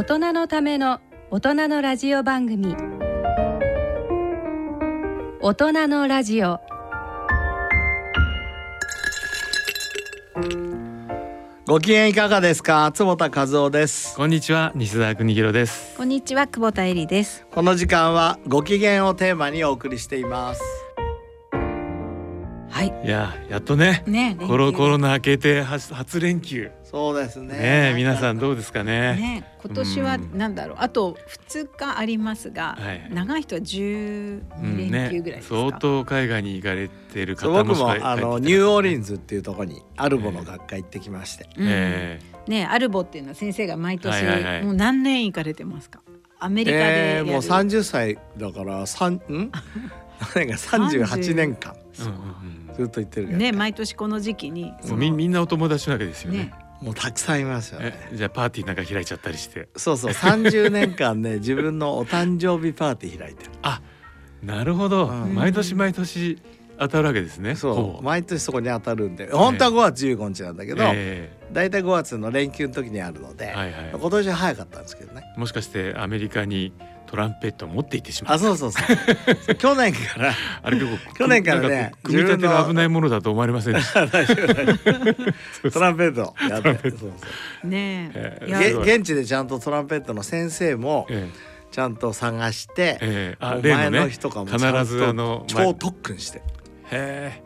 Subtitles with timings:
[0.00, 0.98] 大人のための
[1.30, 2.74] 大人のラジオ番組。
[5.42, 6.58] 大人のラジオ。
[11.66, 12.90] ご機嫌いかがですか？
[12.94, 14.16] 坪田和夫です。
[14.16, 15.94] こんにちは西澤邦弘です。
[15.98, 17.46] こんにちは久保田恵里です。
[17.50, 20.62] この時間はご機嫌をテーマにお送りしています
[22.80, 23.06] はい。
[23.06, 26.70] いややっとねねコロコロナ明けて初初連休。
[26.84, 27.54] そうですね。
[27.54, 29.14] ねえ皆さんどうですかね。
[29.16, 30.76] ね今年はなんだろう。
[30.80, 31.16] あと
[31.52, 33.08] 2日ありますが、はい。
[33.12, 41.66] 長い人は12うん連休ぐらいですか、相当海外に行かれてる方も僕もあのニューオーリンズズっていうところにアルボの学会行ってきまして、うん。
[41.68, 44.62] えねアルボっていうのは先生が毎年、はいはいはい。
[44.64, 46.00] もう何年行かれてますか？
[46.38, 49.20] アメリカでやる、えーもう30歳だから三ん？
[50.34, 51.74] 何が38年間。
[51.76, 54.72] えうんうんずっと行ってるけど、ね毎年この時期に。
[54.82, 54.98] うんもう。
[54.98, 56.38] みみんなお友達なわけですよね。
[56.38, 56.52] ね。
[56.80, 57.94] もうたくさんいますよね。
[58.12, 59.68] えじゃあパーティーなんか開いちゃったりして。
[59.76, 60.12] そうそう。
[60.12, 63.50] 30年間ね自分のお誕生日パーティー開いてる。
[63.62, 63.80] あ
[64.42, 65.34] なるほど、うん。
[65.34, 66.38] 毎年毎年
[66.78, 67.54] 当たるわけですね。
[67.54, 68.02] そほう。
[68.02, 69.30] 毎年そこに当たるんで。
[69.30, 73.90] 本当は5月15日なんだけど、えだいたい5月の連休の時にあるので、えはいはい。
[73.92, 75.22] 今年は早かったんですけどね。
[75.36, 76.72] もしかしてアメリカに
[77.10, 78.78] トランペットを持って行ってしまうあそうそうそ
[79.50, 79.54] う。
[79.56, 80.32] 去年から。
[80.62, 82.64] あれ結構去年からね組み立ての。
[82.68, 83.74] 危ないものだと思われません
[85.72, 86.34] トランペット。
[86.48, 87.06] やってそうそ
[87.66, 87.66] う。
[87.66, 88.38] ねえ。
[88.46, 91.28] ー現地でちゃんとトランペットの先生もえ
[91.72, 93.00] ちゃんと探して、ええ。
[93.00, 96.38] えあ前例の日とかもちゃんと必ずあの超特訓して。
[96.38, 96.42] へ
[96.92, 97.42] え。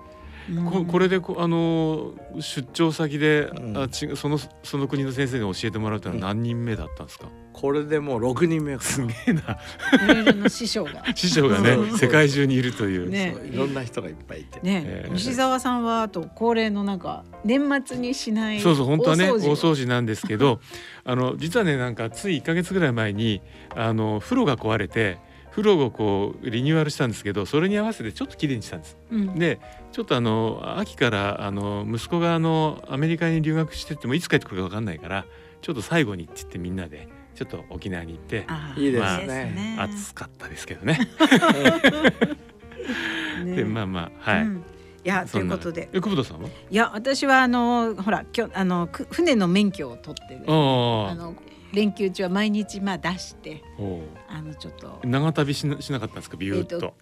[0.52, 0.64] うん。
[0.70, 3.78] ここれでこあの出張先で、うん。
[3.78, 7.28] あちそのその国の先生に教えてもらうってのは何人目だったんですか？
[7.54, 10.48] これでもう6人目かすげえな。
[10.50, 11.04] 師匠が。
[11.14, 13.08] 師匠がね世界中にいるという。
[13.08, 13.34] ね。
[13.50, 20.60] いろんな人がいっぱいいて、ね、えー西澤さんはあと恒例のなんか年末にしないそうそう本当はね大大掃除なんですけど
[21.04, 23.40] あの実はねなんかつい1か月ぐらい前に
[23.76, 25.18] あの風呂が壊れて
[25.52, 28.98] 風呂をこうリニューアルしたんですけどそれに合わせてちょっときれいにしたんです。
[29.12, 29.38] うん。
[29.38, 29.60] で
[29.92, 35.26] ちょっとあの秋からあの息子があのアメリカに留学してってもいつ帰ってくるか分かんないから
[35.62, 38.46] ちょっと最後にって言ってみんなでちょっと沖縄に行って
[38.76, 39.76] いいですまあね。
[39.78, 40.98] 暑かったですけどね。
[43.44, 44.42] ねでまあまあはい。
[44.42, 44.64] うん。
[45.04, 45.88] いやというんことで。
[45.92, 46.48] え久保田さんは？
[46.48, 51.34] いや私はあのほら今日あのく船の免許を取ってるあの
[51.72, 53.62] 連休中は毎日まあ出して
[54.28, 55.00] あのちょっと。
[55.04, 56.94] 長旅しなしなかったんですかビューッと。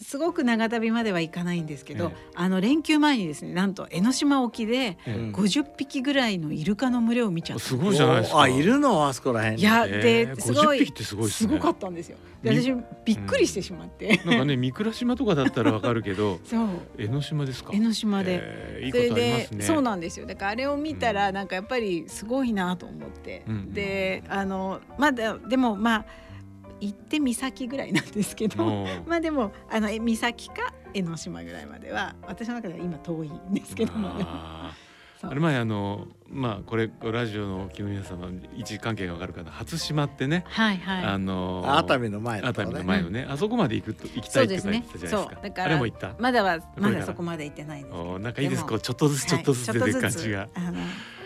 [0.00, 2.16] すごく長旅までは行かないんですけど、ええ。
[2.34, 7.64] あの連休前にですねなんと江ノ島沖でえうん50匹ぐらいのイルカの群れを見ちゃった。
[7.64, 8.40] すごいじゃないですか。
[8.40, 9.62] あいるのあそこら辺に。
[9.62, 11.54] いやえーですごい50匹ってすごいですね。
[11.56, 12.16] ごかったんですよ。
[12.42, 12.74] でみ私
[13.04, 16.68] びっくりしてしまって、なんかね三倉島とかだったらわかるけど そう。
[16.98, 17.70] 江ノ島ですか？
[17.72, 19.64] 江ノ島で、えーいいそれことありまですね。
[19.64, 20.26] そうなんですよ。
[20.26, 23.72] だからあれを見たらなんかやっぱりすごいなと思って、うん。
[23.72, 26.04] であのまだでもまあ
[26.80, 34.74] 行って岬ぐらいなんですけど、まあでもあのえ岬か江ノ島ぐらいまでは私の中では今遠いんですけども、あ
[35.22, 39.50] れ前あのまあこれラジオのお聞きの皆様位置関係がわかるかな。
[39.50, 41.04] 初島ってね、はいはい。
[41.04, 42.48] あのあ熱海の前のね。
[42.50, 45.08] 熱海の前のね、あそこまで行くと行きたいって書いてたじゃないですか。
[45.10, 46.14] そうだからあれも行った？
[46.18, 48.10] まだはまだそこまで行ってないんですけど。
[48.12, 48.62] おなんかいいです。
[48.62, 50.38] もこうちょっとずつちょっとずつ出てる感じが。
[50.38, 50.78] はいちょっとずつあの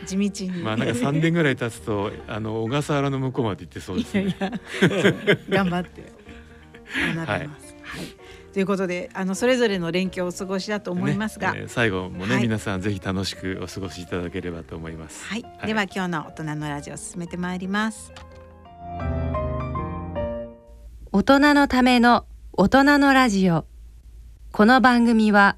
[0.04, 0.62] 地道に。
[0.62, 4.22] まあなんか三年ぐらい経つとあの小笠原の向こうまで行ってそうですね。
[4.22, 5.12] いやいや
[5.48, 6.12] 頑張って。
[7.14, 7.76] 学びます。
[7.82, 8.06] はい、
[8.52, 12.42] ということであのそれぞれの連休をお過ごしだと思いますが、ねえー最後もね、はい。
[12.42, 15.24] 皆さんぜひ楽しくお過ごしいただければと思います。
[15.24, 15.66] はい、はい。
[15.66, 18.12] では今日の大人のラジオを進めてまいります。
[21.12, 23.66] 大人のための大人のラジオ。
[24.52, 25.56] この番組は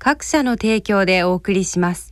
[0.00, 2.11] 各社の提供でお送りします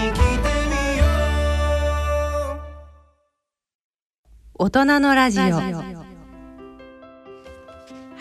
[4.63, 5.41] 大人のラジオ。
[5.41, 5.49] は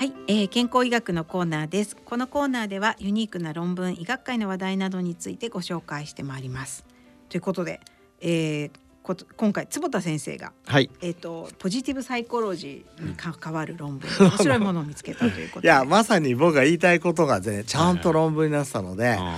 [0.00, 1.94] い、えー、健康医学のコーナーです。
[1.94, 6.87] このコーナーではユニークな論文医学会の話題などについてご紹介してまいります。
[7.28, 7.81] ということで、
[8.22, 8.70] えー、
[9.02, 10.88] こと今回坪田先生がはい。
[11.02, 15.69] えっ、とポジティブサイコロジーに関わる論文、 面白いものを見つけたということで。
[15.69, 19.37] いやまさに僕が言いたいことがねちゃんと論文になってたので、あ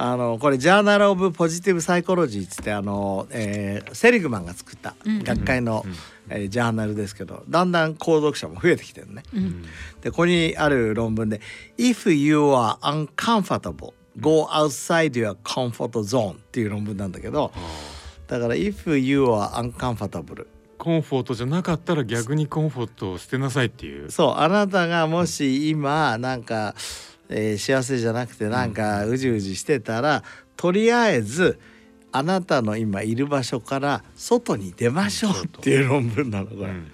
[0.00, 5.84] あのこれ「ジャーナル・オブ・ポジティブ・サイコロジー」っつってあの、えーセリグマンが作ったうん学会の、
[6.30, 9.22] えージャーナルですけどだんだん購読者も増えてきてるね。
[9.34, 9.62] うん。
[10.00, 11.40] でここにある論文で
[11.78, 17.58] 「If you are uncomfortable go outside your comfort zone」っていう論文なんだけどあ
[18.26, 20.46] だから「If you are uncomfortable
[20.78, 26.74] コンフォートじゃなかったら逆にコンフォートを捨てなさいっていう」そうあなたがもし今なんか、
[27.28, 30.22] えー幸せじゃなくてなんかうじうじしてたら
[30.56, 31.58] とりあえず
[32.12, 36.60] あなたの今いる場所から外に出ましょうっていう論文なのこれ。
[36.62, 36.92] うんうん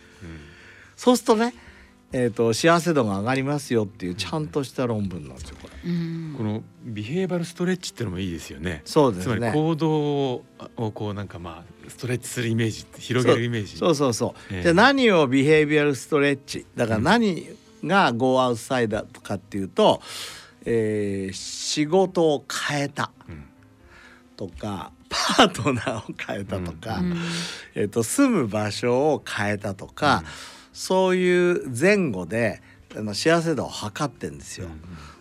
[0.96, 1.54] そうするとね、
[2.12, 5.90] えー、と幸せ度が上がりますよっていうちゃんとした論文なんですよこれ。
[5.90, 8.82] うんこのビヘイバルストレッチってのもいいですよね。
[8.84, 9.52] つまりそうですね。
[9.52, 10.44] 行動を
[10.76, 13.76] こうなんかまあストレッチするイメージ広げるイメージ。
[13.76, 14.54] そうそうそう。
[14.54, 17.48] ええじゃあ何をビヘイビアルストレッチだから何
[17.82, 20.00] が Go outside だとかっていうと、
[20.64, 23.44] えー仕事を変えたうん
[24.36, 24.92] とか
[25.36, 27.16] パートナーを変えたとか、うん
[27.74, 30.24] えー、と住む場所を変えたとか、
[30.72, 32.62] そういう前後で
[32.96, 34.68] あの幸せ度を測ってんですよ。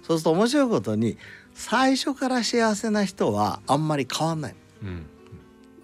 [0.02, 1.18] そうすると面白いことに
[1.54, 4.56] 最初から幸せな人はあんまり変わんない。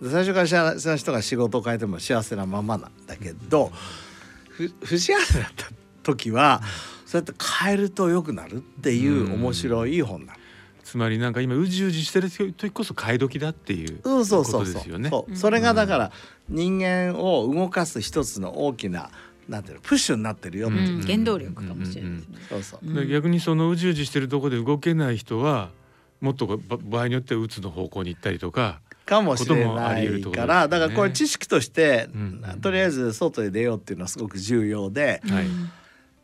[0.01, 3.71] 最初から幸せな人が仕事を変えても幸せなままなんだけど
[4.49, 5.67] ふ不幸せだった
[6.03, 6.61] 時は
[7.05, 10.38] そうやって変えると良くなるっていう面白い本なの。
[10.89, 14.73] つまりなんか今うじうじしてる時こそ買い時だっていうそうそうこそうそう。
[14.73, 15.09] とですよね。
[15.11, 15.35] そう。
[15.35, 16.11] それがだから
[16.49, 19.11] 人間を動かす一つの大きな
[19.47, 21.01] なんていうのプッシュになってるよって、うん。
[21.03, 22.37] 原動力かもしれないですね。
[22.49, 22.79] そうそう。
[22.87, 22.95] うん。
[22.95, 25.69] で逆にそのうじうじしてるとこで動けない人は
[26.21, 28.81] もっとば場合によってはうつの方向に行ったりとか。
[29.05, 35.47] かもしれこともあないからだからこれ知識として、うんとりあえず外へ出ようっていうのはすごく重要で、はい。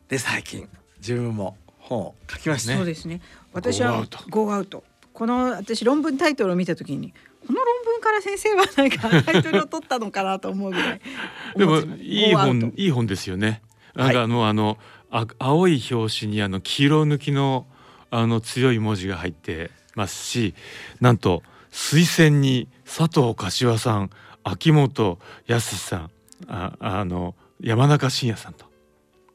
[0.07, 0.67] で最近
[0.97, 1.56] 自分も
[1.87, 3.21] 書きました、そうですね。
[3.53, 4.83] 私は Go out ゴーアウト。
[5.13, 7.13] この私論文タイトルを見たときに
[7.47, 11.01] この論文から先生はなんかタイトルを取ったのかなと思うぐらい。
[11.55, 13.61] でもいい本いい本ですよね。
[13.93, 14.77] なんかあの、あの
[15.11, 17.67] あ青い表紙にあの黄色抜きの
[18.09, 20.55] あの強い文字が入ってますし、
[20.99, 24.09] なんと推薦に佐藤柏さん、
[24.43, 26.11] 秋元康さん、
[26.47, 28.65] ああの山中伸也さんと。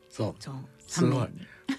[0.09, 0.55] そうそう。
[0.87, 1.29] すごい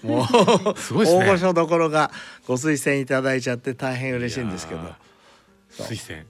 [0.02, 1.24] もうすごいですね。
[1.24, 2.10] 大御所どころが
[2.46, 4.80] ご推薦いただいちゃって大変嬉しいんですけど。
[5.70, 6.26] 推薦。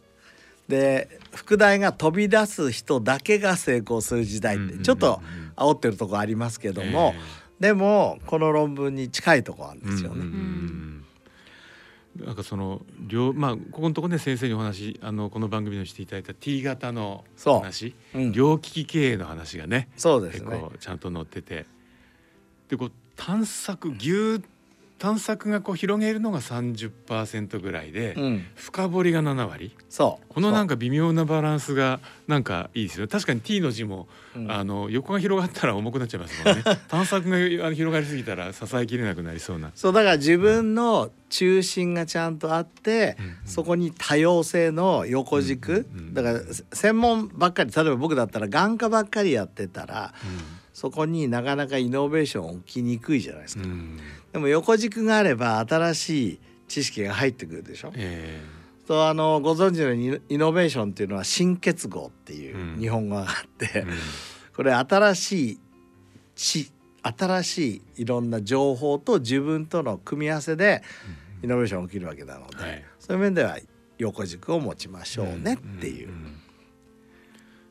[0.69, 5.21] で副題が飛び出す人だけが成功する時代ってちょっと
[5.57, 7.15] 煽ってるとこありますけども、
[7.61, 10.17] でもこの論文に近いとこあるんですよね。
[10.17, 10.83] うんうんうん
[12.15, 18.33] なんかその両まあここのところね先生にお話あのこの番組でしていただいた T 型の話、うん。
[18.33, 20.59] 両利き経営の話がね結そうですね。
[20.59, 21.65] 構ちゃんと載ってて。
[22.69, 24.43] でこう探索牛
[25.03, 29.75] 探索がこう広げるのが30%ぐらいで、うん、深掘りが7割。
[29.89, 30.33] そう。
[30.33, 33.09] このなんか、か微妙なバランスがなんかいいですよね。
[33.11, 34.49] 確かに T の字も、うん。
[34.49, 36.63] あの横が広がったら重くなっちゃいますもんね。
[36.87, 39.73] 探索があの広がりすぎたら 支えきれなくなりそうな。
[39.75, 43.25] そうだから自分の中心がちゃんとあって、うん。
[43.25, 43.37] うん。
[43.45, 45.99] そこに多様性の横軸、うん。
[45.99, 46.15] うん。
[46.15, 50.15] だからせ専門ばっかり例えば僕だったら眼科ばっかりやってたら
[50.83, 53.63] そこになかなかイノベーション起きにくいじゃないですか。
[53.63, 54.01] うん。
[54.33, 57.93] でも横軸があれば新しい知識が入ってくるでしょ。
[57.95, 58.43] え
[58.89, 62.81] とあのご存知のようにイノベーションっていうのは新結合っていううん。
[62.81, 63.89] 日本語があって、えうん。
[64.57, 65.61] これ新しい
[66.35, 70.83] 知新しいいろんな情報と自分との組み合わせで
[71.45, 72.85] イノベーション起きるわけなので、はい。
[72.99, 73.57] そういう面では
[73.99, 76.11] 横軸を持ちましょうねっていう、ん。
[76.11, 76.41] ん。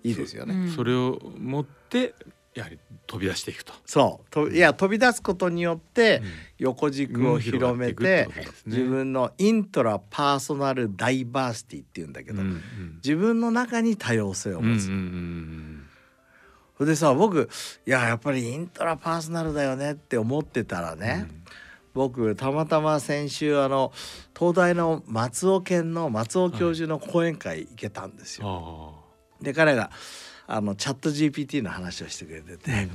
[0.06, 0.53] いいですよね。
[0.56, 0.72] うん。
[0.72, 2.15] それを持って
[2.53, 3.74] やはり飛び出していくと。
[3.86, 4.29] そう。
[4.29, 6.25] といや飛び出すことによってうん。
[6.58, 8.27] 横軸を広めて
[8.65, 12.96] 自分のイントラパーソナルダイバーシティっていうんだけど、うんうん。
[13.03, 14.88] 自分の中に多様性を持つ。
[14.88, 15.88] うんうんうん
[16.77, 17.48] それでさ僕
[17.86, 21.27] いややっぱりイントラパーソナルだよねって思ってたらね、
[21.93, 23.91] 僕たまたま先週あの
[24.36, 28.96] 東大の松尾県の松尾教授の講演会行けたんですうんよ。
[28.98, 29.43] あ。
[29.43, 29.91] で彼が
[30.53, 32.88] あのチャット GPT の話をしてくれてて、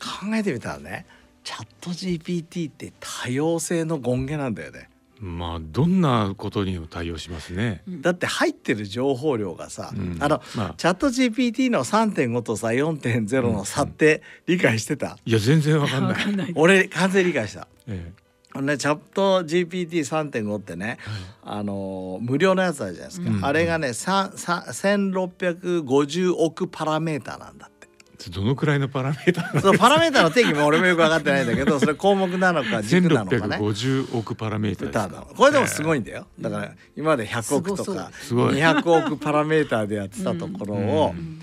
[0.00, 1.06] 考えてみたらね
[1.44, 4.88] チャット GPT って多様性の権限なんだよね。
[5.20, 7.82] あまあどんなことにも対応しますね。
[7.86, 16.52] だって入ってる情報量がさ、うんあのまあチャット GPT の3.5とさ4.0の差って理解してた、いや全然 わかんない。
[16.54, 17.68] 俺完全に理解した。
[17.86, 18.21] えあの
[18.60, 20.98] ね、チャット GPT3.5 ってね、
[21.42, 23.44] あのー無料のやつあるじゃないですか、うん。
[23.44, 27.88] あれがねささ1650億パラメーターなんだって。
[28.26, 33.56] えどのくらいのパラメーターそのパラメーターの定義も俺もよく分かってないんだけど それ項目なのか軸なのかね。
[33.56, 36.26] 1650億パラメーターこれでもすごいんだよ。
[36.38, 41.40] だから今まで100億とかすごい200億パラメーターでやってたところを、うん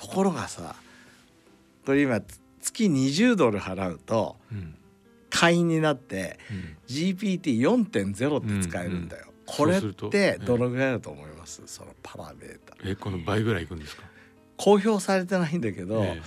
[0.00, 0.76] ところがさ
[1.84, 2.22] これ今
[2.62, 4.74] 月20ドル払うとうん
[5.40, 6.76] 会員になってうん。
[6.88, 11.60] GPT4.0 って使えるんだよ、うんこれってどのぐらいだと思います？
[11.66, 12.76] そのパラメータ。
[12.84, 14.04] ーえこの倍ぐらいいくんですか？
[14.56, 16.22] 公表されてないんだけど、え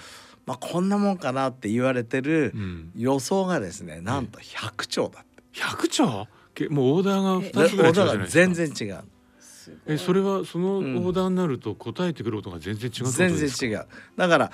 [0.46, 2.92] まあこんなもんかなって言われてるえうん。
[2.98, 5.44] 予想がですねなんと100兆だって。
[5.62, 6.28] 100兆？
[6.54, 8.06] けもうオーダーが2つぐらい違うじゃでだか。
[8.06, 8.54] らないですか。
[8.54, 9.04] 全然違う。
[9.88, 10.96] えそれはそのオうん。
[10.98, 13.62] ーダーになると答えてくることが全然違うってこと全ですか？
[13.62, 13.86] 然違う。
[14.18, 14.52] だから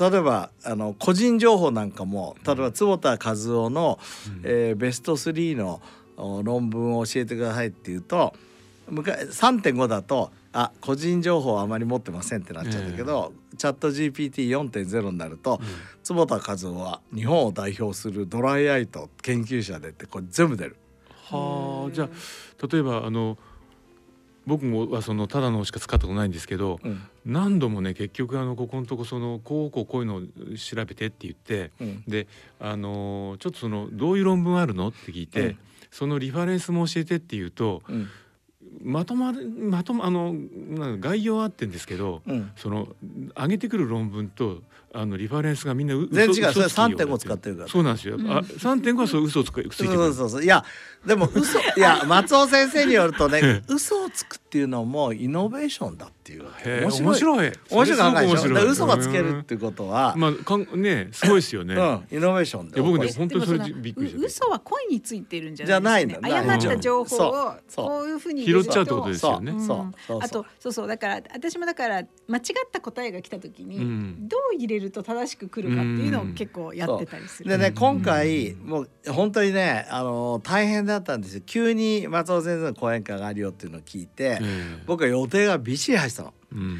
[0.00, 4.42] 例えばあの個人情報なんかも例えば坪田和夫の、うん。
[4.44, 5.80] えーベスト3の
[6.16, 8.34] お論文を教えてくださいっていうと
[8.88, 15.60] 昔3.5だとあ個人情報はあまり持ってませんってなっちゃうんだけど、チャット GPT4.0 になると、
[16.02, 20.76] 坪田和夫は日本を代表するドライアイと研究者でってこれ全部出る。
[21.24, 23.38] はあじゃあ例えばあの
[24.46, 27.02] 僕もはそのただのしか使ったことないんですけど、うん。
[27.24, 30.20] 何度もね結局あのここのとこそのこうこうこういうのを
[30.56, 32.04] 調べてって言って、うん。
[32.08, 32.26] で
[32.58, 35.58] あのちょっとそのどういう論文あるのって聞いて、うん
[35.92, 38.08] そのリファレンスも教えてって言うとうん。
[38.82, 40.34] まとまるまとまあの
[40.98, 42.50] 概要はあってんですけど、うん。
[42.56, 42.88] その
[43.36, 44.62] 上げてくる論文と
[44.94, 46.50] あのリファレンスがみんなう全然違う。
[46.50, 47.68] 嘘それ3.5嘘つきようにな使ってるから。
[47.68, 48.16] そうなんですよ。
[48.16, 49.96] あ3.5はそう嘘をつくついてくる。
[49.96, 50.64] そうそうそういや
[51.06, 57.06] でも嘘いや松尾先生によるとね 嘘をつくっていうのもイノベーションだっていう面白い。
[57.06, 57.52] 面白い。
[57.70, 58.54] 面白い面白い。
[58.54, 61.74] だから嘘がつけるっていうことは、まあかんねすごいですよね。
[61.74, 62.84] うん、イノベーションだよ。
[62.84, 69.32] いや僕ねえ本当にそれびっくりしたう嘘は声についてるんじゃないですか、ね、誤った情報をこういうふうに拾っちゃうってことですそう。
[69.32, 69.54] よね。
[69.66, 69.74] そ
[70.14, 70.18] う。
[70.20, 70.86] あとそうそう。
[70.86, 74.28] だから私もだから間違った答えが来た時に、うん。
[74.28, 77.50] どう入れると正しく来るかっていうのを結構やってたりする。
[77.50, 77.70] でねう。
[77.70, 81.42] ん今回もう本当にねあの大変だったんですよ。
[81.46, 86.34] 急に松尾先生の講演会があるよっていうのを聞いて、ええ僕は予定がびっしり入ってたの。
[86.52, 86.78] うん。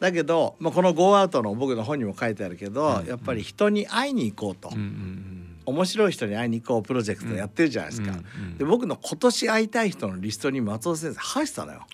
[0.00, 3.06] だけど、まあ、この「Go Out」の僕の本にも書いてあるけど、うん。
[3.06, 8.10] やっぱり人に会いに行こうと、うんうん面白い人に会いに行こうプロジェクトやってるじゃないですか。
[8.10, 8.20] うんう
[8.54, 11.86] んで僕の今年会いたい人のリストに松尾先生入ってたのよ。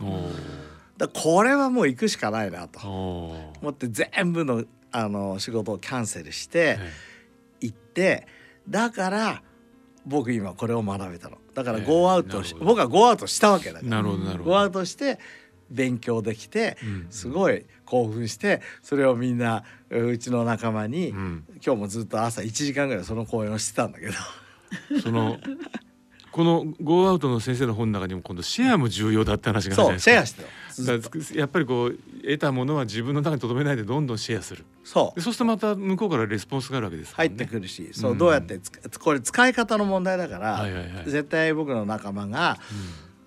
[0.96, 2.80] だこれはもう行くしかないなと。
[2.86, 6.92] 思って全部のあの仕事をキャンセルしてえ
[7.60, 8.26] 行って
[8.68, 9.42] だから
[10.06, 11.38] 僕今これを学べたの。
[11.54, 13.96] だからええ Go Out しなるほど僕は Go Out したわけだえから。
[13.96, 14.56] なるほどなるほど。
[14.56, 15.18] Out して
[15.70, 24.12] 勉強できてうんすごい興奮してそれをみんなうちの仲間にうん今日もずっと朝1時間ぐらいその講演をしてたんだけど
[25.02, 25.36] その
[26.38, 30.42] この「ゴーアウトの先生の本の中にも今度シェアも重要だって話があるじゃないですか。
[30.42, 34.64] そうシェアしてやっぱりこう得たものは自分の中に留めないでどんどんシェアする。
[34.84, 35.18] そう。
[35.18, 37.14] でそうするとまた向こうからレスポンスがあるわけですね。
[37.16, 38.18] 入ってくるしそううん。
[38.18, 38.60] どうやって
[39.00, 41.04] これ使い方の問題だから、はいはいはい。
[41.10, 42.56] 絶対僕の仲間が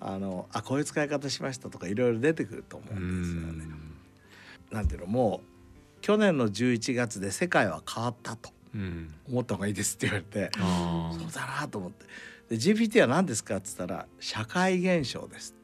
[0.00, 3.64] あのあこういう使い方しましたとかいろいろ出てくると思ううんですよね。
[3.66, 4.74] ん。
[4.74, 9.12] なんていうのもう去年の11月で世界は変わったとうん。
[9.28, 12.06] 思った方がいいですって言われてあそうだなと思って
[12.52, 15.54] で GPT は何ですかっつったら社会現象です。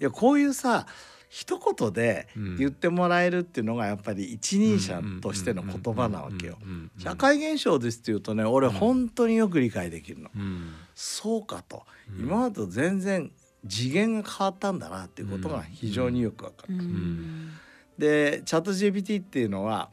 [0.00, 0.86] いやこういうさ
[1.28, 2.56] 一言でうん。
[2.56, 6.56] 言ってもらえるっていうのがやっぱり一人者としての言葉なわけよ。
[6.96, 10.30] 社会現象ですって言うとね俺本当によく理解できるの。
[10.34, 10.72] うん。
[10.94, 11.84] そうかと、
[12.18, 12.24] うん。
[12.24, 13.30] 今までと全然
[13.68, 16.76] 次元が変わったんだなっていうことが非常によくわかる。
[16.76, 17.50] うん。
[17.98, 19.90] でチャット GPT っていうのは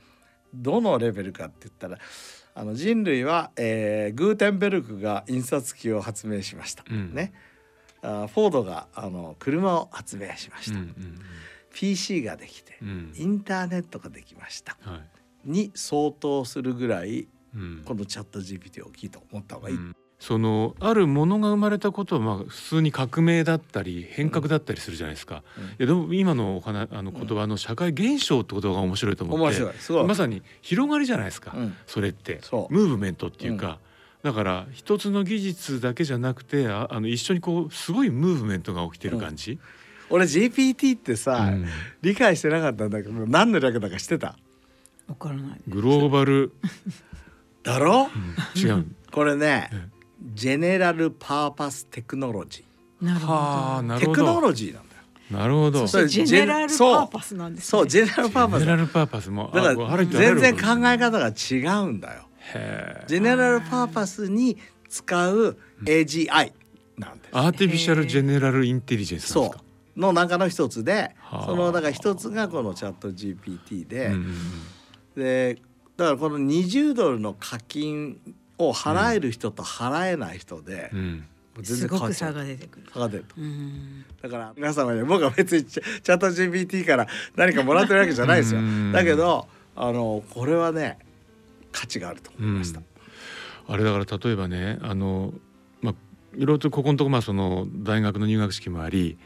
[0.54, 1.98] どのレベルかって言ったら
[2.60, 6.84] あの人類は、えーグーテンベルクが印刷機を発明しました。
[6.90, 7.14] うん。
[7.14, 7.32] ね。
[8.02, 10.78] あフォードがあの車を発明しました。
[10.78, 11.20] うんうん
[11.72, 13.14] PC ができてうん。
[13.16, 14.76] インターネットができました。
[14.82, 15.02] はい。
[15.46, 17.84] に相当するぐらいうん。
[17.86, 19.78] このチャット GPT 大きいと思った方がいい。
[20.22, 25.44] うんそのあるものが生まれたことはまあ普通に革命だったり変革だったりするじゃないですか。
[25.58, 25.64] うん。
[25.64, 29.44] いやでも今のお話あの言葉の社会現象ってことが面白いと思って。
[29.44, 30.06] 面白いすごい。
[30.06, 31.54] まさに広がりじゃないですか。
[31.56, 31.74] うん。
[31.88, 32.42] それって。
[32.70, 33.80] ムーブメントっていうか。
[34.22, 39.58] だから一つの技術だけじゃなくてああの一緒にこうすごいムーブメントが起きてる感じ、
[40.10, 41.66] 俺 GPT ってさ、うん。
[42.02, 44.36] 理解してなかったんだけど何の略だか知ってた？
[45.08, 45.62] わからない。
[45.70, 46.52] global、
[47.64, 48.10] だろ？
[48.56, 48.62] うん。
[48.62, 52.66] 違う、これねえジェネラルパーパステクノロジ
[53.02, 53.88] なるほはあど。
[53.96, 55.02] ーテクノなるほどロジーなんだよ。
[55.32, 55.88] なるほど。
[55.88, 57.68] それ general purpose なんですね。
[57.70, 58.60] そう general purpose。
[58.60, 62.24] general purpose もだから全然考え方が違うんだよ。
[62.54, 63.06] へえ。
[63.08, 64.58] general purpose に
[64.90, 66.52] 使う AGI
[66.98, 67.20] なん。
[67.20, 69.64] です artificial general intelligェンスなんですそか
[69.96, 70.00] う。
[70.00, 71.46] の中の一つではあ。
[71.46, 74.12] そのだから一つがこのチャット GPT で、
[75.16, 75.62] で
[75.98, 78.18] だからこの20ドルの課金
[78.60, 81.26] を払える人と払えない人で、うん。
[81.62, 82.46] 全すごく差然変わっちゃう。
[82.46, 82.86] が出てくる。
[82.94, 83.36] 差が出ると。
[83.38, 84.06] うん。
[84.22, 88.60] だから皆様に僕は別にチャチャット GPT から何かもらってるわけじゃないですよ。
[88.60, 88.92] うん。
[88.92, 91.00] だけどあのこれはね
[91.72, 92.82] 価値があると思いました、
[93.68, 95.34] あれだから例えばねあの
[95.82, 95.94] まあ
[96.36, 99.18] いろいろとここのとこまあその大学の入学式もあり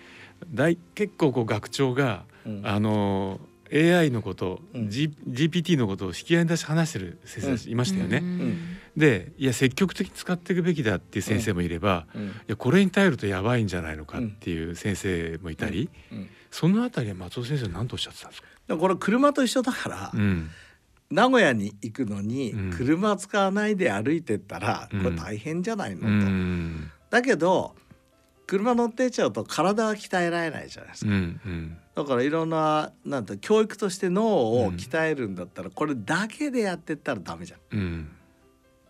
[0.54, 2.62] 大結構こう学長が、うん。
[2.64, 3.40] あの
[3.74, 4.90] AI のこと、うん。
[4.90, 8.18] G、GPT のことを引き合いに出して話してる先生たちいましたよね。
[8.18, 8.58] うん。
[8.96, 12.28] でいや積極的に使っていくべきだっていう先生もいれば、うん。
[12.28, 16.30] いやこれに頼るとやばいんじゃないのかっていう先生もいたり、うん。
[16.52, 20.50] そのあたりは松尾先生は何とおっしゃってたんですか、これ車と一緒だから、うん。
[21.10, 22.70] 名古屋に行くのにうん。
[22.72, 25.04] 車使わないで歩いてったらうん。
[25.04, 26.02] これ大変じゃないの？
[26.02, 26.92] と、うん。
[27.10, 27.76] だけど
[28.46, 37.60] 車乗ってっちゃうと体は鍛えられないじゃないですうか、んうんだからいろんななんて教育として脳を鍛えるんだったらこれだけでやってったらダメじゃん。
[37.72, 38.12] うん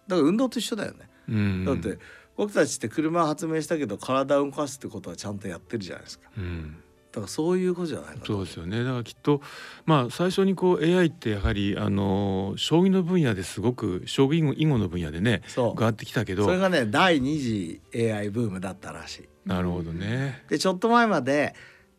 [0.07, 1.65] だから運動と一緒だよね、うん。
[1.65, 1.98] だって
[2.36, 6.29] 僕たちって車発明したけど体を動かすってことはちゃんとやってるじゃないですか。
[6.38, 6.77] うん。
[7.12, 8.83] だからそういうことじゃないかとそうですよね。
[8.83, 9.41] だからきっと
[9.86, 15.74] まあ最初にこう AI ってやはりあの将棋の分野ですごく将棋囲碁の分野でねそう。
[15.77, 16.43] 変わってきたけど。
[16.43, 19.29] それがね第二次 AI ブームだったらしい。
[19.45, 20.43] なるほどね。
[20.50, 21.53] でちょっと前まで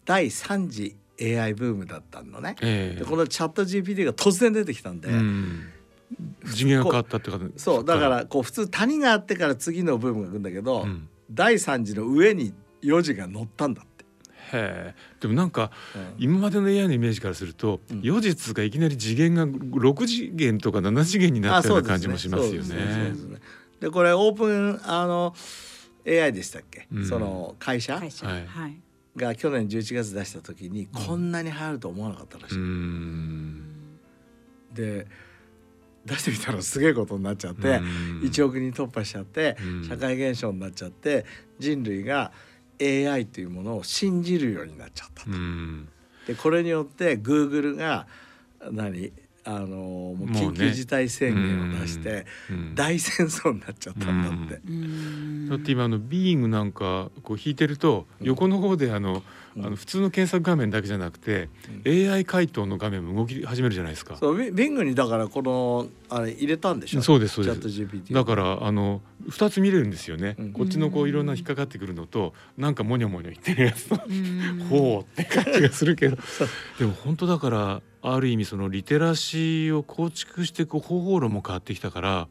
[0.04, 2.98] 第三次 AI ブームだったのね、ええ。
[2.98, 5.68] でこのチャット GPT が突然出てきたんで、うん、
[6.46, 11.08] 次元が変わったってことそうだからこう普通谷があってから次のブームが来るんだけど、うん。
[11.30, 14.04] 第三次の上に4次が乗ったんだって。
[14.52, 14.94] へえ。
[15.20, 16.14] でもなんかうん。
[16.18, 18.00] 今までの AI のイメージからすると、うん。
[18.02, 22.74] 予実がいきなり次元が6次元とか7次元になったような感じもしますよね。
[22.74, 23.14] で。
[23.14, 23.38] すね。
[23.80, 25.34] でこれオープンあの
[26.06, 27.06] AI でしたっけ、うん。
[27.06, 27.98] その会社？
[27.98, 28.26] 会社。
[28.26, 28.46] はい。
[28.46, 28.83] はい。
[29.16, 32.58] が去年11月出した時にこんなに流行ると思わなかったらしい。
[32.58, 33.62] うん。
[34.72, 35.06] で
[36.04, 38.20] 出してみたらすげえことになっちゃって、うん。
[38.24, 39.84] 1億人突破しちゃって、うん。
[39.88, 41.24] 社会現象になっちゃって
[41.58, 42.32] 人類が
[42.80, 45.30] AI というものを信じるようになっちゃったと。
[45.30, 45.88] うん。
[46.26, 48.06] でこれによって Google が
[48.70, 49.12] 何？
[49.44, 50.40] あのもうもうね。
[50.40, 52.74] 緊急事態宣言を出して、うん。
[52.74, 54.60] 大戦争になっちゃったんだって。
[54.66, 55.48] うん。
[55.48, 59.22] だって今あのビーイングなんかこう引いてると横の方であの,、うん
[59.56, 61.48] あの普通の検索画面だけじゃなくて、
[61.86, 64.16] AI 回答の画面も動き始めるじゃないですか。
[64.16, 67.02] そうビビングにだからこのあれ入れたんでしょ？
[67.02, 68.12] そうですそうです。
[68.12, 70.52] だからあの2つ見れるんですよね、うん。
[70.52, 74.66] こっちのこういろんな引っかかってくるのとなんかモニョモニョ言ってるやつと、うん。
[74.68, 76.16] ほうって感じがするけど。
[76.78, 82.28] でも本当だからある意味そのリテラシーを構築していく方法論も変わってきたから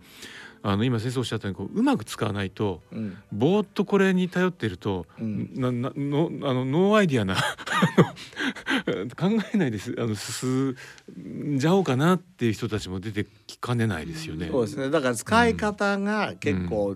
[0.66, 3.18] あの今先生おっしゃったようにこううまく使わないとうん。
[3.34, 5.52] ぼーっとこれに頼ってると、うん。
[5.56, 7.36] ななのあの no idea な
[9.18, 9.94] 考えないです。
[10.00, 10.78] あの進
[11.20, 14.48] んじゃおうかなっていう人たちも出てきかねないですよね。
[14.50, 14.90] そうですね。
[14.90, 16.96] だから使い方が結構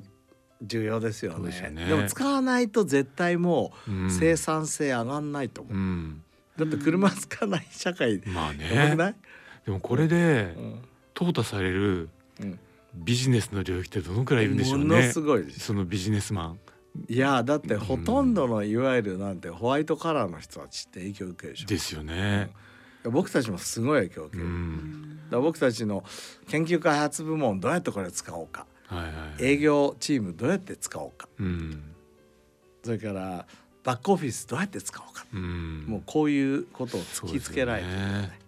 [0.62, 1.86] 重要ですよね,、ね。
[1.88, 4.10] でも使わないと絶対もううん。
[4.10, 6.22] 生産性上がんないと思う、うん。
[6.58, 8.96] だって車使わない社会まあね。
[9.66, 10.80] でもこれでうん。
[11.14, 12.08] 淘汰される
[12.40, 12.60] うん
[13.04, 16.60] ビジネスの領域ってどのくらいいるんでしょうものねすごいそのビジネスマン。
[17.08, 21.68] いやだってほとんどのいわゆるなんてホワイトカラーの人たちって影響受けるでしょ。
[21.68, 22.50] ですよね。
[23.04, 26.04] 僕たちもすごい影響を受うける、だかんら僕たちの
[26.48, 28.66] 研究開発部門どうやってこれ使おうか。
[28.88, 31.30] はいはい営業チームどうやって使おうか。
[31.40, 31.84] うん。
[32.84, 33.46] それから
[33.84, 35.86] バックオフィスどうやって使おうか、うん。
[35.88, 37.94] もうこういうことを突きつけられてる。
[37.94, 38.40] よね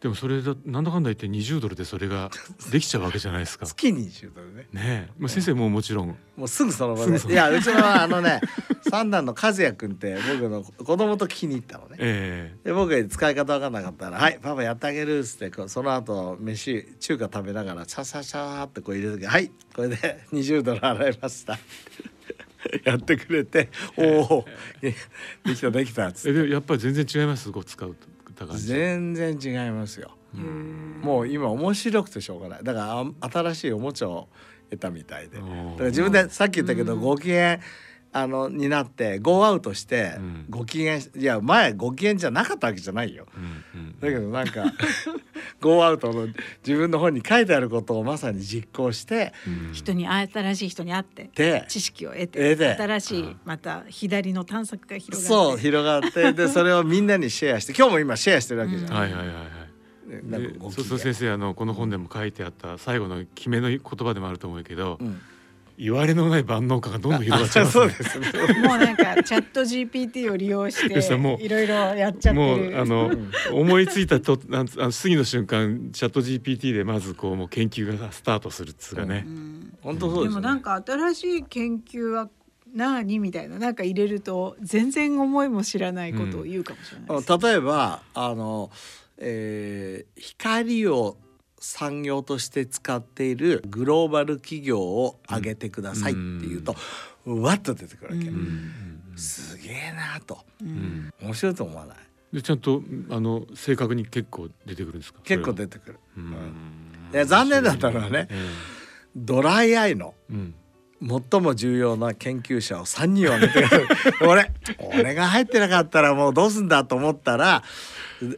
[0.00, 2.30] でもそれだなんだかんだ言って20ドルでそれが
[2.70, 3.66] できちゃうわけじゃないですか。
[3.66, 4.68] 月に10ドルね。
[4.72, 6.16] ねえ、まあ、先生ももちろん。
[6.36, 7.32] もうすぐその場で。
[7.32, 8.40] いやうちのあのね
[8.90, 11.96] 三男の和也君って僕の子供と聞きに行ったのね。
[11.98, 21.58] えで僕が使い方分かんなかったら「はいパパやってあげる」っつってその後飯中華食べながらシャシャシャーってこう入れる時はいこれで20ドル払いました」
[22.84, 24.44] やってくれて「おお
[24.82, 24.94] で
[25.54, 26.42] きたできた」っつえって。
[26.42, 27.96] でやっぱり全然違いますこう使う
[28.36, 28.66] た感じ。
[28.66, 30.12] 全然違いますよ。
[31.02, 32.64] もう今面白くてしょうがない。
[32.64, 34.28] だからあ新しいおもちゃを
[34.70, 35.38] 得たみたいで。
[35.38, 37.60] だから自分でさっき言ったけどご機嫌
[38.18, 40.46] あのになってゴーアウトしてうん。
[40.48, 43.26] ご機嫌いや前ご機嫌じゃなかったわけじゃないよ。
[43.36, 44.64] うんうんだけどなんか
[45.60, 46.26] ゴーアウトの
[46.66, 49.72] 自分の本に書いてあることをまさに実行してうん。
[49.74, 55.26] 人に新しい人に会ってで知識を得得てて新しいまた左の探索が広がって。
[55.28, 58.92] そう広がってで それをみんなにシェアして今日も今シェアしてるわけじゃん。
[58.92, 59.46] はいはいはいはい。
[60.08, 60.76] でなんかご機嫌。
[60.76, 65.20] そうそう先生あのこの本でも書いてあった最後の決めの言葉でもあると思うけど、うん
[65.78, 67.90] 言われのない万能感がどんどん広がっちゃいますね。
[67.90, 68.62] そうですね。
[68.66, 73.10] もうなんかチャット GPT を利用していろいろやっちゃってもるうあの
[73.52, 79.30] 思いついたとなんつあの次の瞬間チャット GPT でまずこうもう研究がスタートするっつうかねう。
[79.30, 80.40] ん本当そうですよね。
[80.40, 82.30] でもなんか新しい研究は
[82.74, 88.70] 何みたいななんか入れると全然思いも知らないことを言うかもしれないです、例えばあの、
[89.18, 91.16] えー光を
[91.58, 96.76] 産業として使っているグローバル企業を挙げてくださいっていうと、
[97.24, 98.38] わっと出てくるわけ、ううん。
[98.38, 98.72] ん
[99.16, 100.38] すげえなと。
[100.62, 100.70] ううん。
[100.70, 101.96] ん面白いと思わない？
[102.32, 105.20] でちゃんとあの正確に結構出てくるんですか？
[105.24, 105.98] 結構て出てくる。
[106.16, 106.32] うん。
[107.12, 108.48] いや残念だったのはねえ
[109.14, 110.54] ドライアイのえうん
[111.00, 113.84] 最も重要な研究者を3人を挙げて
[114.22, 114.50] 俺
[114.98, 117.62] 俺が入ってなかったらもうどうすんだと思ったら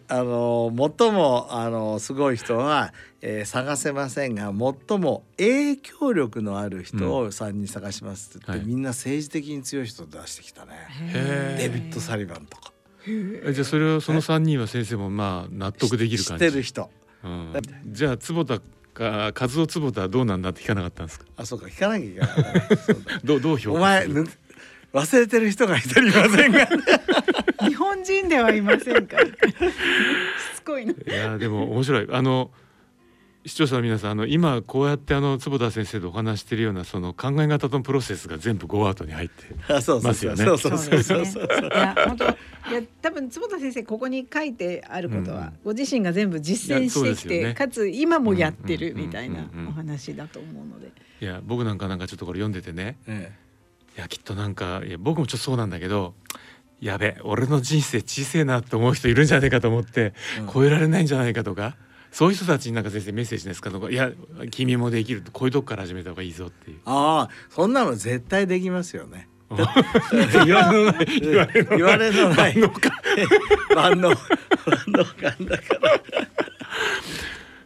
[0.09, 4.53] あの最もあのすごい人は、えー探せませんが
[4.89, 8.69] 最も影響力のある人を3人探しますって言って、はい。
[8.69, 10.73] みんな政治的に強い人出してきたね。
[11.59, 12.73] デビッド・サリバンとか。
[13.07, 16.47] えじゃあそれをその三人は先生もまあ納得できる知感じ。
[16.47, 16.91] ってる人。
[17.25, 17.55] うん。
[17.87, 18.61] じゃあ坪田
[18.99, 21.27] か和夫坪田はどうなんだって聞かなかったんですか？
[21.37, 22.15] あそうか聞かなきゃい
[23.25, 24.15] どうどう評お価する？
[24.15, 24.31] 前ぬ
[24.93, 26.67] 忘れてる人が一人いませんが
[27.69, 29.19] 日本人ではいませんか？
[29.21, 29.27] し
[30.57, 32.09] つこいのいやでも面白い。
[32.11, 32.51] あの
[33.49, 40.45] 視聴者の皆さんあの今こうやってあの坪田先生とお話してるようなその考え方のプロセスが全部ゴーアウトに入って ますよね。
[40.45, 41.45] そうそうそうそうそう。
[41.45, 42.35] いや本当いや
[43.01, 45.53] 多分坪田先生ここに書いてあることは、うん。
[45.65, 52.99] ご自身が全部実践してきて、かつ今もやってるみたいなお話だと思うので、いや僕なんかなんかちょっとこれ読んでてね。
[53.07, 53.33] え
[53.97, 56.15] いやきっとなんかいや僕もちょっとそうなんだけど
[56.81, 60.49] やべ俺の人生小せえなって思う人いるんじゃないかと思って、うん。
[60.53, 61.77] 超えられないんじゃないかとか
[62.11, 64.11] そういう人たちになんか先生メッセージですかとかいや
[64.51, 66.79] 君もできるこういうとこから始めた方がいいぞっていう。
[66.85, 69.29] ああそんなの絶対できますよね。
[70.45, 71.07] 言われのない。
[71.77, 72.57] 言われのない。
[73.75, 74.17] 万能万
[74.89, 76.28] 能感だから。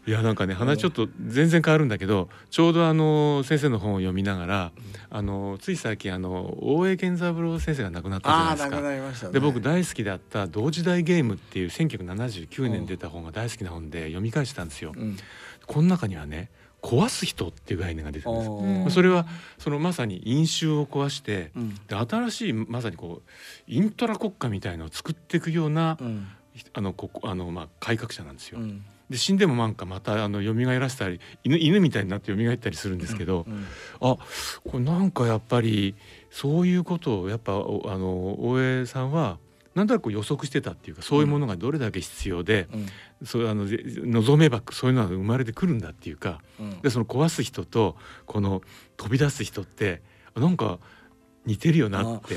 [0.04, 4.72] いやなんかね話ちょっと全然変わるんだけどちょうどあの先生の本を読みながら
[5.10, 9.26] あのつい最近あの大江健三郎先生が亡くなったじゃないですか。
[9.28, 9.32] ね。
[9.32, 14.92] で僕大好きだった「同時代ゲーム」っていう1979年に出た本が大好きな本で読み返したんですよ。
[14.96, 15.16] うん。
[15.66, 16.50] この中にはね
[16.82, 18.94] 壊す人っていう概念が出てくるんです。
[18.94, 19.26] それは
[19.58, 23.30] そのまさに飲酒を壊してうんで新しいまさにこう
[23.68, 26.26] イントラ国家みたいのを作っていくようなうん
[26.74, 28.58] あのここあのまあ改革者なんですよ。
[29.08, 33.66] うんで死んでもなんかまたあの蘇らせたり犬犬みたいになって蘇ったりするんですけど、うん
[34.00, 34.16] あ
[34.64, 35.94] これなんかやっぱり
[36.30, 39.38] そういうことをやっぱおあの大江さんは
[39.74, 42.86] なんとなく予測してたっていうかそういうものがどれだけ必要で、うん。
[43.26, 46.80] そうあのぜ望めばそういうのが生まれてくるんだっていうかうん。
[46.80, 48.62] でその壊す人とこの
[48.96, 50.02] 飛び出す人って
[50.34, 50.78] あなんか
[51.46, 52.36] 似てるよなって。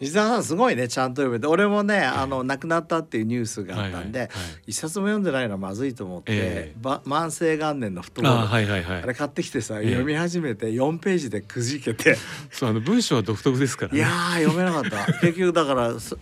[0.00, 1.46] 石田さんすごいねちゃんと読めて。
[1.46, 4.28] 俺もねあの亡くなったっていうニュースがあったんで、は
[4.66, 6.80] 一冊も読んでないのはまずいと思って、ええ。
[6.80, 9.02] ば万世元年のフットボールあはいはいはい。
[9.02, 9.86] あれ買ってきてさ、ええ。
[9.90, 12.16] 読み始めて4ページでくじけて。
[12.50, 13.98] そうあの文章は独特ですからね。
[13.98, 15.12] いやー読めなかった。
[15.20, 16.18] 結局だからそ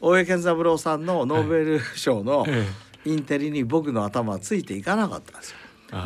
[0.00, 2.66] 大江健三郎さんのノーベル賞のえ
[3.04, 5.56] インテリに僕の頭はついていかなかったんですよ。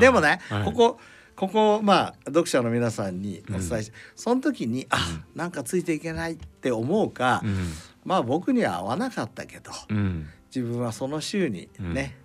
[0.00, 0.72] でもね、はい。
[0.72, 0.98] こ
[1.36, 4.98] こここまあ読者の皆さんにお伝えし、その時にあ
[5.34, 7.72] なんかついていけないって思うか、うん。
[8.04, 10.28] まあ僕には合わなかったけどうん。
[10.54, 12.16] 自分はその週にね、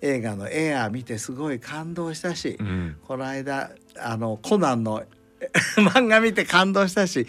[0.00, 2.96] 映画の「エアー」見てすごい感動したし、うん。
[3.06, 5.02] この間あのコナンの
[5.94, 7.26] 漫画見て感動したし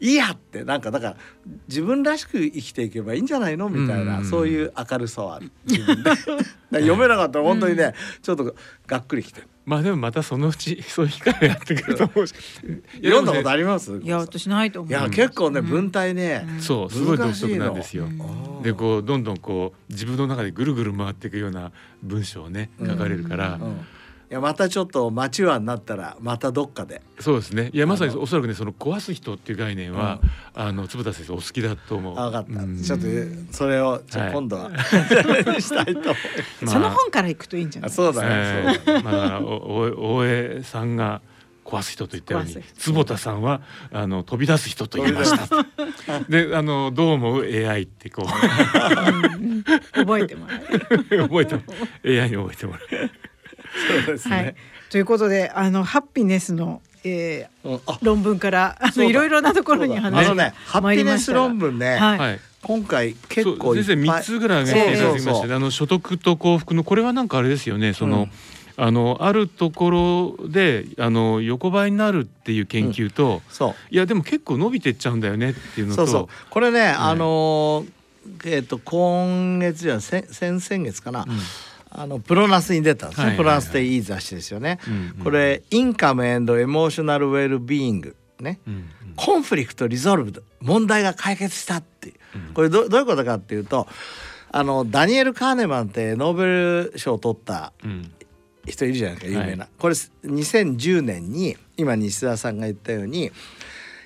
[0.00, 1.16] いいやってなんかだから
[1.68, 5.50] 自分らしく生きていけばいいんじゃないのみたいな、うんそういう明るさはある。
[5.66, 6.10] 自分で。
[6.80, 8.54] 読めなかったら本当にね、ちょっと
[8.86, 12.34] がっくりきてまあでもまたそのうち そういう機会がやってくると思うし。
[13.02, 13.98] 読んだことああります？
[13.98, 18.04] いや私ないと思ういやうん結構ね文体ね、そうすごい独特なんですよ。
[18.04, 18.08] う
[18.60, 18.62] ん。
[18.62, 21.70] でこうどんどんこう自分の中でぐるぐる回っていくような
[22.02, 22.88] 文章をねうん。
[22.90, 23.76] 書かれるから、うん
[24.32, 27.02] いやまたちょっとマチュアになったらまたどっかで。
[27.20, 27.68] そうですね。
[27.74, 30.20] いやまさにおそらくねその壊す人っていう概念は、
[30.54, 32.18] あの坪田先生お好きだと思う。
[32.18, 32.82] あ分かった、うん。
[32.82, 33.04] ちょっと
[33.54, 34.32] それをちょはい。
[34.32, 34.70] 今度は、
[35.60, 36.14] したいとま
[36.62, 37.90] あその本から行くといいんじゃない？
[37.90, 39.00] あそうだね、えそうだね。
[39.00, 39.44] ーまあだからお
[40.14, 41.20] お大江さんが
[41.66, 43.60] 壊す人と言ったように坪田さんは
[43.92, 45.46] あの飛び出す人と言いました。
[46.30, 48.26] であのどう思う？AI ってこう。
[49.94, 51.22] 覚えてもらえる。
[51.24, 51.60] 覚えても
[52.02, 53.10] AI に覚えてもらう。
[54.04, 54.54] そうですはい。
[54.90, 62.18] ということであのハッピネスの、えー、論文からあのいろいろなところにあ話がのねハッピネス論文ね、はい。
[62.18, 62.40] はい。
[62.62, 63.84] 今回結構いっぱい。
[63.84, 65.56] 先生三つぐらい挙げていただきました。
[65.56, 67.92] あの所得と幸福のこれはなんかあれですよね。
[67.92, 68.30] その、うん。
[68.76, 73.74] あのあるところであの横ばいになるっていう研究と、そう。
[73.94, 76.28] いやでも結構伸びてっちゃうんだよねっていうのと、そうそう。
[76.50, 77.90] これね、あのー
[78.44, 81.38] えっ、と今月じゃ先先々月かな、うん
[81.94, 83.44] あのプロナスに出たんですね、はいはいはい。
[83.44, 85.24] プロナスっていい雑誌ですよね、うんうん。
[85.24, 92.14] これインカムエンドエモーショナルウェルビーイングね、うんコンフリクトリゾルブド問題が解決したっていう。
[92.34, 92.54] うん。
[92.54, 93.86] これどどういうことかっていうと
[94.50, 98.10] あのダニエル・カーネマンってノーベル賞を取ったうん。
[98.66, 103.32] 人いるじゃないですか有名な、はこれ2010年に今西田さんが言ったように、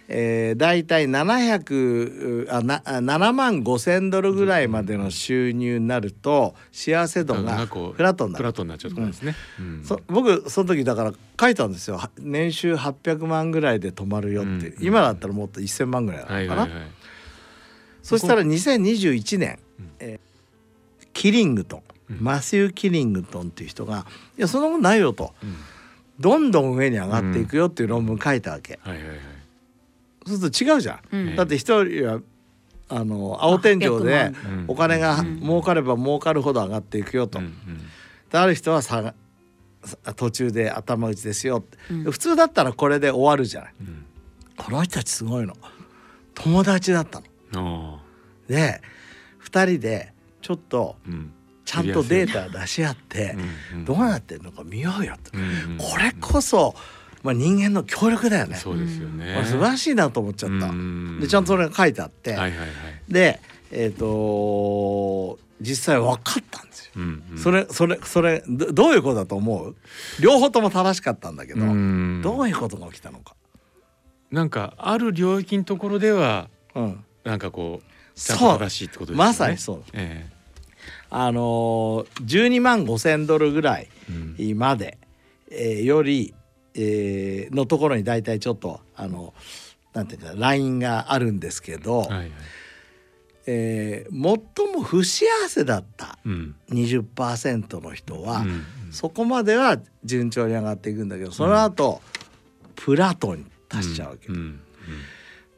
[0.08, 8.42] えー、大体700あ7万5千ドルぐらいまでの収入になると幸せ度がフラットになる。
[8.42, 9.34] フラットになっちゃうところですね。
[9.58, 9.82] うん。
[9.84, 11.98] そ僕その時だから書いたんですよ。
[11.98, 16.90] は年収800万ぐらいで止まるよって、うん今だったらもっと1000万ぐらいなのかな、はいはいはい。
[18.02, 20.26] そしたら2021年、うんえー
[21.12, 22.18] キリングトン、うん。
[22.20, 25.34] マシュー・キリングトンっていう人が「いやそんなことないよ」と。
[25.42, 25.56] うん
[26.20, 29.18] 「どんどん上に上がっていくよ」っていう論文書いたわけ、はいはいはい。
[30.26, 31.36] そうすると違うじゃん、うん。
[31.36, 32.20] だって一人は
[32.88, 35.40] あの青天井で800万お金がうん。
[35.40, 37.54] 儲かれば儲かるほど上がっていくよと、うん
[38.30, 39.14] である人は下が
[39.84, 42.10] さ途中で頭打ちですよって、うん。
[42.10, 43.74] 普通だったらこれで終わるじゃない。
[43.80, 43.86] うん。
[43.86, 44.06] うん
[44.56, 45.54] この人たちすごいの。
[46.34, 47.20] 友達だった
[47.52, 48.00] の。
[48.00, 48.02] あ
[48.48, 48.80] で
[49.44, 50.96] 2人でちょっと
[51.64, 53.36] ちゃんとデータ出し合って
[53.72, 53.84] うんうん。
[53.84, 55.78] どうなってるのか見ようよと、うんうん。
[55.78, 56.74] これこそ、
[57.22, 58.56] まあ、人間の協力だよね。
[58.56, 59.42] そうですよね。
[59.44, 61.18] 素晴らしいなと思っちゃった、うん。
[61.20, 62.68] でちゃんとそれが書いてあって、はいはいはい。
[63.08, 63.40] で
[63.72, 66.92] えっ、と実際分かったんですよ。
[66.96, 67.38] うんうん。
[67.38, 69.74] それそれそれどどういうことだと思う？
[70.20, 72.20] 両方とも正しかったんだけど、うん。
[72.22, 73.34] どういうことが起きたのか。
[74.30, 79.28] なんかある領域のところではうん、なんかこう正しいってことですよね。
[79.28, 79.82] まさにそう。
[79.92, 80.28] え
[81.10, 83.88] あのー、12万5千ドルぐらい
[84.38, 84.58] えうん。
[84.58, 84.98] まで、
[85.50, 86.34] えーより、
[86.76, 89.34] えーのところに大体ちょっとあの
[89.94, 92.30] なんていうかラインがあるんですけど、はいはい。
[93.46, 94.12] えー
[94.56, 96.54] 最も不幸せだったうん。
[96.70, 102.00] 20%の人は、うんそこまでは順調に上がっていくんだけどその後、
[102.76, 104.28] プラトンに達しちゃうわけ。
[104.28, 104.60] うんうん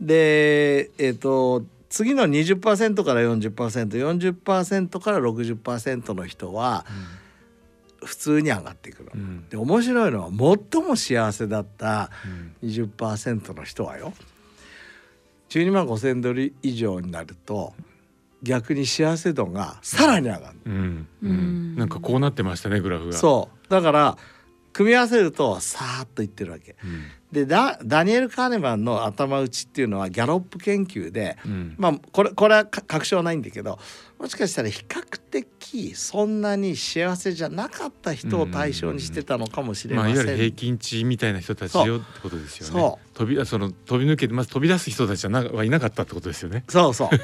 [0.01, 6.85] でえっ、と次の20%から 40%40% から60%の人は
[8.09, 9.11] 普通に上がっていくの。
[9.15, 9.49] うん。
[9.51, 10.31] で面白いのは
[10.73, 12.11] 最も幸せだった
[12.63, 12.69] うん。
[12.69, 14.15] 20%の人はよ。
[15.51, 17.75] 12万5,000ドル以上になると
[18.43, 21.07] 逆に幸せ度がさらに上がる、うん。
[21.23, 21.75] ううん。
[21.75, 23.13] んなんかこうなってましたねグラフが。
[23.13, 23.71] そう。
[23.71, 24.17] だから
[24.73, 26.77] 組み合わせるとさーっといってるわけ。
[26.83, 27.03] うん。
[27.31, 31.75] でダダニエル・カーネマンの頭打ちっていうのはギャロップ研究で、うん。
[31.77, 33.79] まあこれこれはか確証はないんだけど
[34.19, 40.25] もしかしたら比較的そんなに幸せじゃなかった人を対象にしてたのかもしれまあ、ません。
[40.25, 42.73] いわゆる平均値みたいな人たちよってことですよね。
[42.73, 46.65] そ飛びその飛び抜けてまず飛び出す人たちはいなかったってことですよね。
[46.69, 47.09] そうそう。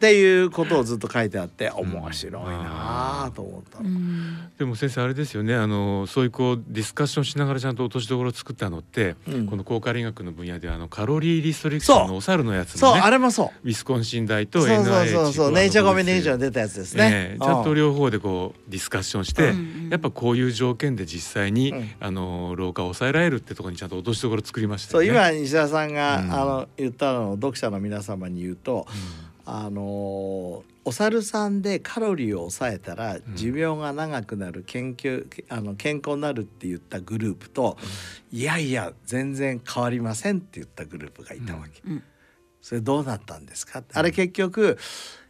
[0.00, 3.82] ていうことをずっと書いてあって面白いなあと思った。
[3.82, 3.88] の。
[3.88, 5.54] うんでも先生あれですよね。
[5.54, 9.46] あのそういうこうディスカッションしながらちゃんと落としどころを作ったのって、うん。
[9.46, 12.90] この高カリ学の分野ではあのカロリーリストリクションのお猿のやつそう。
[12.90, 13.68] のねあれもそう。
[13.68, 15.52] ウィスコンシン大とそうそう NIH そうそう。
[15.52, 17.36] ネイチャーコミュニケーションで出たやつですね。
[17.40, 21.90] ちゃんとうん両方でこうディスカッションして、うんやっぱこういう条件で実際に、うん。
[22.00, 25.04] あの老化を抑えられるってところにちゃんと落としどころ作りましたそう。
[25.04, 26.32] 今西田さんが、うん。
[26.32, 28.86] あの言ったのを読者の皆様に言うと、
[29.44, 37.76] あのお猿さんでカロリーを抑えたら寿命が長くなる研究あの健康になるって言ったグループと、
[38.30, 41.82] いやいや全然変わりませんって言ったグループがいたわけ。
[41.86, 42.02] うん
[42.62, 44.78] それどうなったんですかあれ結局、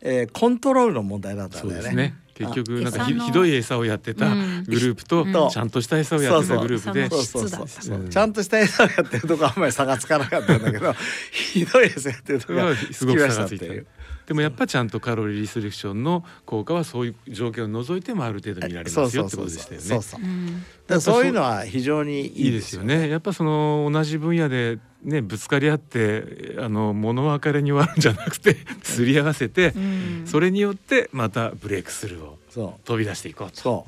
[0.01, 1.83] えーコントロールの問題だったんだよね。
[1.83, 2.17] そうですね。
[2.35, 4.65] 結局なんかひひどい餌をやってたうん。
[4.65, 5.49] グループと、うん。
[5.51, 7.69] ちゃんとした餌をやってたグループで、そうそうそう。
[7.69, 7.97] 質だ。
[7.99, 10.95] そうちゃんとした餌をやってるとこあんまり差がつかなかったんだけど
[11.31, 13.87] ひどい餌やってるとこがすごく差がついていう。
[14.27, 19.87] でもやっぱちゃんとカロリーリストリクションの効果はそういう条件を除いてもある程度見られますよってことでしたよね。
[19.87, 20.47] そうそううん。
[20.47, 23.09] だからそういうのは非常にいいいですよね。
[23.09, 33.61] やっぱその同じ分野でねぶつかり合ってあの物別れに終わるんじゃなくて すり合わせて、うんそれによってまたブレイクスルーをそう飛び出していこうと。
[33.61, 33.87] そ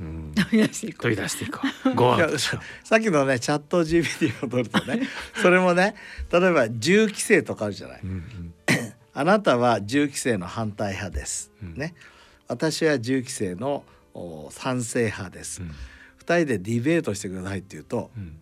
[0.00, 2.38] うん飛び出していこうていこう。
[2.38, 5.02] ささっきのねチャット GPT を取るとね
[5.40, 5.94] それもね
[6.32, 8.00] 例えば銃規制とかあるじゃない。
[8.02, 8.54] うんうん
[9.16, 11.52] あなたは銃規制の反対派です。
[11.62, 11.94] うんね。
[12.48, 15.62] 私は銃規制のお賛成派です。
[15.62, 15.70] うん
[16.16, 18.38] 二人でディベートしてくださいって言うと、うん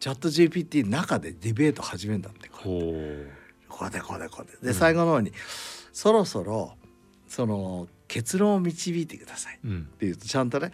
[0.00, 3.26] チャット GPT の中でディベート始めるんだってこれ。
[3.68, 4.68] こうでこうでこうで。
[4.68, 5.30] で最後の方に、
[5.92, 6.74] そろそろ
[7.28, 9.88] その結論を導いてくださいってうん。
[10.00, 10.72] 言うとちゃんとね、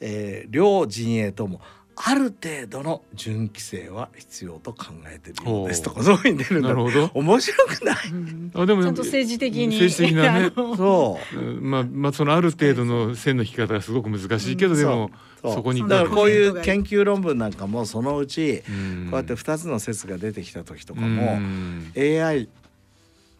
[0.00, 1.60] えー両陣営とも
[1.96, 6.68] ある程度の準規制は必要と考えてるようですとかそういうふうに出るんだ。
[6.70, 7.10] なるほど。
[7.14, 7.96] 面白くない。
[8.10, 8.50] うん。
[8.54, 9.66] あでもちゃんと政治的に。
[9.68, 10.52] 政治的なね。
[10.76, 11.38] そう。
[11.38, 11.70] うん。
[11.70, 14.78] まあまあそのある程度の線の引き方がすごく難しいけど、うん。
[14.78, 15.10] でも
[15.42, 19.08] そこにだからこういう研究論文なんかもそのうちうん。
[19.10, 22.48] こうやって2つの説が出てきた時とかうもん AI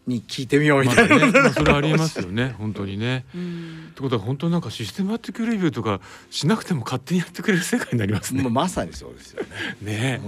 [0.07, 3.25] に聞いてみようみまあたいな、ねまあそれありえますよね本当にね。
[3.33, 3.87] うん。
[3.91, 8.43] ってことは本当なんかシステマティックレビューとかしなくても勝手にやってくれる世界になりますね。
[8.43, 9.43] もうまさにそうですよ
[9.81, 10.21] ね、ね。
[10.23, 10.27] う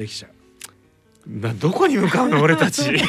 [0.00, 0.33] ん、できちゃう
[1.34, 2.92] などこに向かうの 俺たち。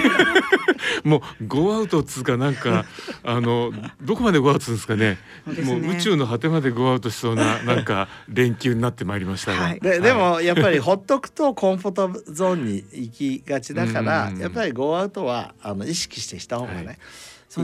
[1.03, 2.85] もうゴーアウトっつうかなんか
[3.23, 5.19] あのどこまでゴーアウトですかね。
[5.45, 5.63] ね。
[5.63, 9.79] もう宇宙の果てまでゴーアウトしそうななんか連休になってまいりましたが、はい。
[9.79, 14.39] ででもやっぱりほっとくとコンフォートゾーンに行きがちだからうん。
[14.39, 16.97] やっぱりゴーアウトはあの意識してした方がね、はい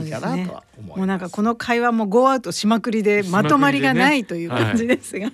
[0.00, 0.98] い、いかなとは思います。
[0.98, 5.30] もうなんかこの会話もゴーアウトしまくりでまとまりがないという感じですが、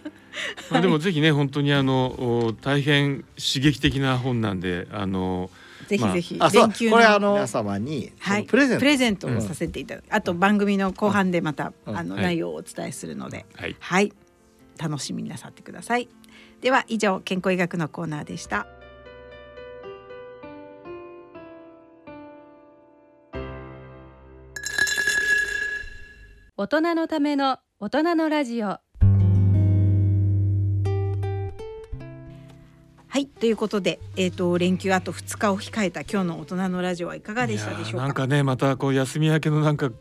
[0.70, 2.06] まあ、でもぜひね本当にあの
[2.46, 5.50] お大変刺激的な本なんであの
[5.88, 8.12] ぜひぜひあそう連休のこれあの皆様に
[8.46, 11.96] プレゼント、プレゼントをさせていただく、あと番組の後半でまた、うん。
[11.96, 12.24] あのはい。
[12.24, 13.76] 内容をお伝えするので、はい。
[13.78, 14.12] はい、
[14.76, 16.08] 楽しみになさってください。
[16.60, 18.66] では以上健康医学のコーナーでした。
[26.60, 28.80] 大人のための大人のラジオは
[33.16, 37.98] いということで、えー、と連休あと2日を控えた今日の大人のラジオはいかがでしたでしょうか？
[37.98, 39.92] いやーなんかねまたこう休み明けのなんか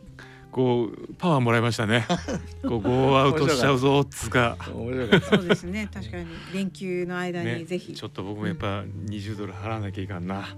[0.58, 2.04] こうパワーもらいましたね。
[2.66, 4.56] こうゴーアウトしちゃうぞっつうか。
[4.64, 5.88] そうですね。
[5.94, 6.26] 確かに。
[6.52, 10.48] 連休の間ねにぜひ、ちょっと僕もやっぱ20ドル払わなきゃいかんな。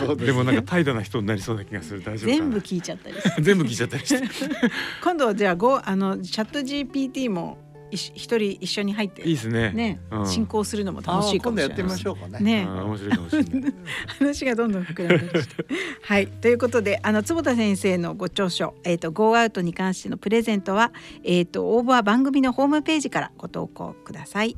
[0.00, 2.00] そうですでもなんか怠惰な人になりそうな気がする。
[2.02, 2.42] 大丈夫かな。
[2.42, 4.28] 全部聞いちゃったりして全部聞いちゃったりして。
[5.04, 7.58] 今度はじゃあごあのチャット GPT も
[7.92, 9.70] 一人一緒に入っていいですね。
[9.72, 10.26] ね、うん。
[10.26, 12.66] 進行するのもあ楽しいか今度やってみもしれないましょうかね。
[12.66, 13.74] 面白いかもしれない。
[14.18, 15.66] 話がどんどん膨らんできて。
[16.02, 16.26] はい。
[16.26, 20.92] ということであの坪田先生のご著書「えー、とゴーアウト」に関してのプレゼントは、
[21.24, 24.56] えー、と応募は番組のホームページからご投稿ください。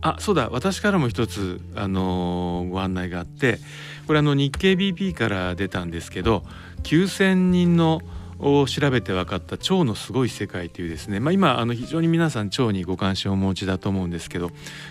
[0.00, 0.50] あそうだ。
[0.50, 3.58] 私からも一つ、あのーご案内があって
[4.06, 6.44] これあの日経 BP から出たんですけど
[6.82, 8.02] 9,000人の
[8.44, 14.50] を調べて分かった腸のすごい世界というですね、まあ、今あの非常に皆さん腸にご関心をお持ちだと思うんですけど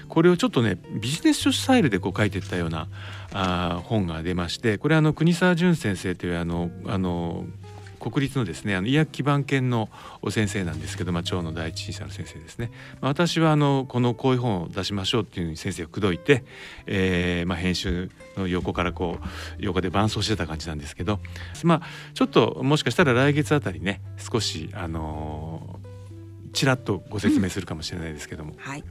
[0.09, 2.87] これをちょっとねビジネス書スタイルでこう書いてったような
[3.31, 7.45] あ本が出ましてこれあの国沢淳先生というあのあの
[8.11, 9.89] 国立のですねあの医薬基盤研の
[10.29, 16.43] 先生なんですけど、まあ、腸の第一人者の先生ですね、まあ、私はあのこのこういう本を出しましょうっていうふうに先生を口説いて、
[16.85, 19.25] えーまあ、編集の横からこう
[19.59, 21.19] 横で伴走してた感じなんですけど、
[21.63, 21.81] まあ、
[22.13, 25.93] ちょっともしかしたら来月あたりね少しあのー
[26.53, 28.83] ちらっとご説明するかもしれないですけども、はい。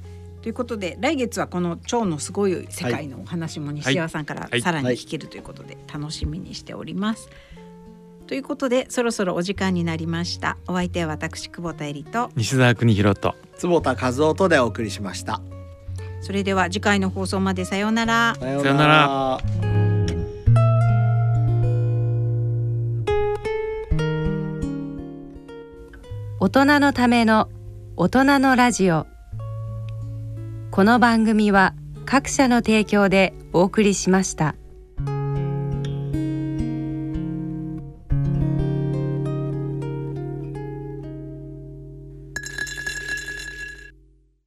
[0.43, 4.61] ということで来月はこの腸のすごい世界のお話も西山さんからはい。
[4.61, 7.31] さらに聞けるということで楽しみにしております。
[8.27, 10.57] ということでそろそろお時間になりました。
[10.67, 15.41] お相手は私久保田恵里と西澤邦弘と坪田和夫とでお送りしました。
[16.21, 18.37] それでは次回の放送までさようなら。
[18.39, 19.39] さよさよなら。
[26.41, 27.49] 大人のための
[27.97, 29.07] 大人のラジオ
[30.73, 34.57] この番組は各社の提供でお送りしました。